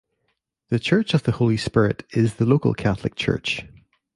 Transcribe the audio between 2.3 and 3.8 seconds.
the local Catholic church.